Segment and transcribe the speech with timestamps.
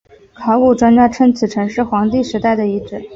[0.33, 3.07] 考古专家称此城是黄帝时代的遗址。